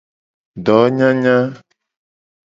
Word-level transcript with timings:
Donyanya. 0.65 1.37